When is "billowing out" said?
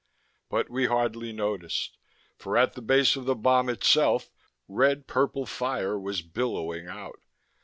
6.23-7.21